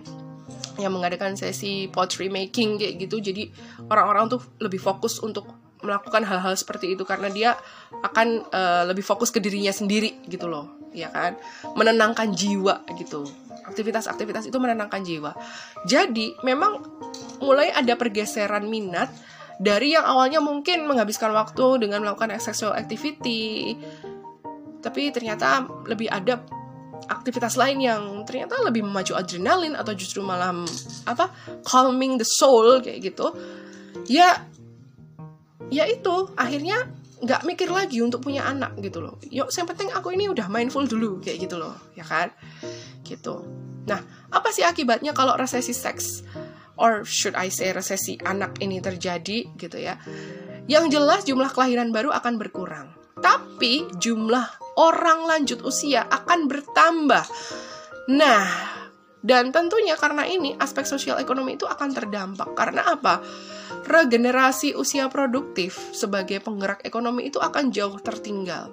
yang 0.80 0.96
mengadakan 0.96 1.36
sesi 1.36 1.92
pottery 1.92 2.32
making 2.32 2.80
kayak 2.80 2.98
gitu. 2.98 3.20
Jadi 3.20 3.52
orang-orang 3.92 4.32
tuh 4.32 4.42
lebih 4.64 4.80
fokus 4.80 5.20
untuk 5.20 5.48
melakukan 5.80 6.28
hal-hal 6.28 6.56
seperti 6.60 6.92
itu 6.92 7.08
karena 7.08 7.32
dia 7.32 7.56
akan 8.04 8.44
uh, 8.52 8.84
lebih 8.88 9.04
fokus 9.04 9.32
ke 9.32 9.40
dirinya 9.40 9.72
sendiri 9.72 10.24
gitu 10.28 10.52
loh, 10.52 10.92
ya 10.92 11.08
kan? 11.08 11.40
Menenangkan 11.76 12.36
jiwa 12.36 12.84
gitu. 13.00 13.24
Aktivitas-aktivitas 13.64 14.50
itu 14.52 14.58
menenangkan 14.60 15.00
jiwa. 15.06 15.32
Jadi 15.88 16.36
memang 16.44 16.84
mulai 17.40 17.72
ada 17.72 17.96
pergeseran 17.96 18.68
minat 18.68 19.08
Dari 19.60 19.92
yang 19.92 20.08
awalnya 20.08 20.40
mungkin 20.40 20.88
menghabiskan 20.88 21.36
waktu 21.36 21.84
dengan 21.84 22.00
melakukan 22.00 22.32
sexual 22.40 22.72
activity, 22.80 23.76
tapi 24.80 25.12
ternyata 25.12 25.68
lebih 25.84 26.08
ada 26.08 26.40
aktivitas 27.08 27.56
lain 27.56 27.80
yang 27.80 28.02
ternyata 28.28 28.60
lebih 28.66 28.84
memacu 28.84 29.16
adrenalin 29.16 29.78
atau 29.78 29.94
justru 29.96 30.20
malah 30.26 30.52
apa 31.08 31.32
calming 31.64 32.20
the 32.20 32.28
soul 32.28 32.82
kayak 32.84 33.14
gitu 33.14 33.32
ya 34.10 34.44
ya 35.70 35.86
itu 35.86 36.34
akhirnya 36.36 36.90
nggak 37.20 37.44
mikir 37.44 37.70
lagi 37.70 38.00
untuk 38.00 38.24
punya 38.24 38.48
anak 38.48 38.80
gitu 38.80 39.04
loh. 39.04 39.20
Yuk 39.28 39.52
yang 39.52 39.68
penting 39.68 39.92
aku 39.92 40.16
ini 40.16 40.32
udah 40.32 40.48
mindful 40.48 40.88
dulu 40.88 41.20
kayak 41.20 41.48
gitu 41.48 41.60
loh 41.60 41.76
ya 41.94 42.08
kan? 42.08 42.32
Gitu. 43.04 43.44
Nah 43.86 44.00
apa 44.32 44.50
sih 44.56 44.64
akibatnya 44.64 45.12
kalau 45.12 45.36
resesi 45.36 45.76
seks? 45.76 46.24
Or 46.80 47.04
should 47.04 47.36
I 47.36 47.52
say 47.52 47.76
resesi 47.76 48.16
anak 48.24 48.64
ini 48.64 48.80
terjadi 48.80 49.52
gitu 49.60 49.78
ya? 49.78 50.00
Yang 50.72 50.96
jelas 50.96 51.28
jumlah 51.28 51.52
kelahiran 51.52 51.92
baru 51.92 52.16
akan 52.16 52.40
berkurang 52.40 52.99
tapi 53.20 53.88
jumlah 54.00 54.76
orang 54.80 55.28
lanjut 55.28 55.64
usia 55.64 56.08
akan 56.08 56.48
bertambah. 56.48 57.26
Nah 58.10 58.48
dan 59.20 59.52
tentunya 59.52 60.00
karena 60.00 60.24
ini 60.24 60.56
aspek 60.56 60.88
sosial 60.88 61.20
ekonomi 61.20 61.60
itu 61.60 61.68
akan 61.68 61.92
terdampak. 61.92 62.56
Karena 62.56 62.96
apa? 62.96 63.20
Regenerasi 63.84 64.80
usia 64.80 65.12
produktif 65.12 65.76
sebagai 65.92 66.40
penggerak 66.40 66.88
ekonomi 66.88 67.28
itu 67.28 67.38
akan 67.38 67.68
jauh 67.68 68.00
tertinggal. 68.00 68.72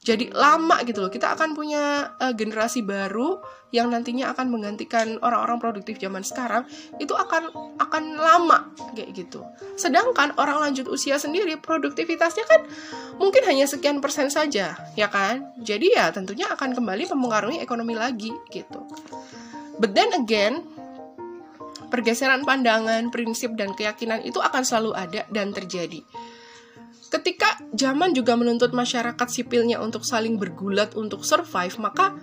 Jadi 0.00 0.32
lama 0.32 0.80
gitu 0.88 1.04
loh, 1.04 1.12
kita 1.12 1.36
akan 1.36 1.52
punya 1.52 2.16
uh, 2.16 2.32
generasi 2.32 2.80
baru 2.80 3.36
yang 3.68 3.92
nantinya 3.92 4.32
akan 4.32 4.48
menggantikan 4.48 5.20
orang-orang 5.20 5.60
produktif 5.60 6.00
zaman 6.00 6.24
sekarang 6.24 6.64
itu 6.96 7.12
akan 7.12 7.52
akan 7.76 8.16
lama 8.16 8.72
kayak 8.96 9.12
gitu. 9.12 9.44
Sedangkan 9.76 10.32
orang 10.40 10.64
lanjut 10.64 10.88
usia 10.88 11.20
sendiri 11.20 11.60
produktivitasnya 11.60 12.48
kan 12.48 12.64
mungkin 13.20 13.44
hanya 13.44 13.68
sekian 13.68 14.00
persen 14.00 14.32
saja, 14.32 14.72
ya 14.96 15.08
kan? 15.12 15.52
Jadi 15.60 15.92
ya 15.92 16.08
tentunya 16.08 16.48
akan 16.48 16.72
kembali 16.72 17.04
mempengaruhi 17.12 17.60
ekonomi 17.60 17.92
lagi 17.92 18.32
gitu. 18.48 18.80
But 19.76 19.92
then 19.92 20.16
again, 20.16 20.64
pergeseran 21.92 22.48
pandangan, 22.48 23.12
prinsip, 23.12 23.52
dan 23.52 23.76
keyakinan 23.76 24.24
itu 24.24 24.40
akan 24.40 24.64
selalu 24.64 24.96
ada 24.96 25.28
dan 25.28 25.52
terjadi. 25.52 26.00
Ketika 27.10 27.58
zaman 27.74 28.14
juga 28.14 28.38
menuntut 28.38 28.70
masyarakat 28.70 29.26
sipilnya 29.26 29.82
untuk 29.82 30.06
saling 30.06 30.38
bergulat 30.38 30.94
untuk 30.94 31.26
survive, 31.26 31.74
maka 31.82 32.14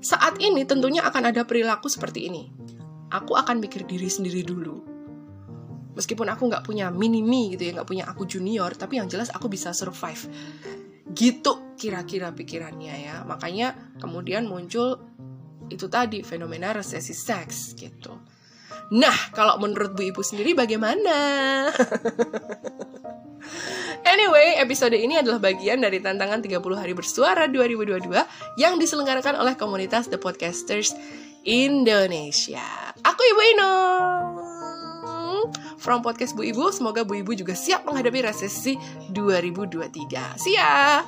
saat 0.00 0.40
ini 0.40 0.64
tentunya 0.64 1.04
akan 1.04 1.28
ada 1.28 1.44
perilaku 1.44 1.92
seperti 1.92 2.32
ini. 2.32 2.48
Aku 3.12 3.36
akan 3.36 3.60
mikir 3.60 3.84
diri 3.84 4.08
sendiri 4.08 4.40
dulu. 4.40 4.80
Meskipun 5.92 6.24
aku 6.32 6.48
nggak 6.48 6.64
punya 6.64 6.88
mini-me 6.88 7.52
gitu 7.52 7.68
ya, 7.68 7.76
nggak 7.76 7.88
punya 7.88 8.08
aku 8.08 8.24
junior, 8.24 8.72
tapi 8.72 8.96
yang 8.96 9.12
jelas 9.12 9.28
aku 9.28 9.52
bisa 9.52 9.76
survive. 9.76 10.24
Gitu 11.12 11.76
kira-kira 11.76 12.32
pikirannya 12.32 12.94
ya. 13.04 13.16
Makanya 13.28 14.00
kemudian 14.00 14.48
muncul 14.48 15.04
itu 15.68 15.84
tadi 15.92 16.24
fenomena 16.24 16.72
resesi 16.72 17.12
seks 17.12 17.76
gitu. 17.76 18.16
Nah, 18.96 19.16
kalau 19.36 19.60
menurut 19.60 19.92
Bu 19.92 20.08
Ibu 20.08 20.24
sendiri 20.24 20.56
bagaimana? 20.56 21.12
Anyway, 24.14 24.54
episode 24.62 24.94
ini 24.94 25.18
adalah 25.18 25.42
bagian 25.42 25.82
dari 25.82 25.98
tantangan 25.98 26.38
30 26.38 26.62
hari 26.78 26.94
bersuara 26.94 27.50
2022 27.50 28.14
yang 28.62 28.78
diselenggarakan 28.78 29.34
oleh 29.42 29.58
komunitas 29.58 30.06
The 30.06 30.22
Podcasters 30.22 30.94
Indonesia. 31.42 32.62
Aku 33.02 33.18
Ibu 33.18 33.42
Inung 33.58 34.24
from 35.82 36.06
podcast 36.06 36.38
Bu 36.38 36.46
Ibu. 36.46 36.70
Semoga 36.70 37.02
Bu 37.02 37.26
Ibu 37.26 37.34
juga 37.34 37.58
siap 37.58 37.82
menghadapi 37.90 38.30
resesi 38.30 38.78
2023. 39.10 40.38
See 40.38 40.54
ya! 40.54 41.02